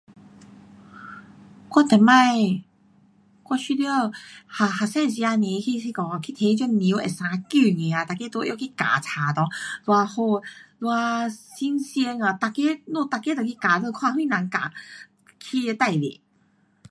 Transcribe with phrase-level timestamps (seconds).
[0.05, 0.13] um
[1.73, 1.99] 我以前，
[3.43, 4.11] 我觉得，
[4.47, 9.47] 学，学生时间不，那，那个去提这叶会生根的啊，每个都拿去夹书内，
[9.85, 10.15] 多好，
[10.79, 14.73] 多新鲜啊，每个，咱每个都去夹看谁人夹,
[15.39, 16.21] 起的最多。